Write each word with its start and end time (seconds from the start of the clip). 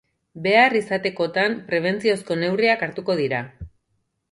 Behar 0.45 0.75
izatekotan, 0.79 1.59
prebentziozko 1.69 2.39
neurriak 2.45 2.89
hartuko 2.89 3.19
dira. 3.23 3.45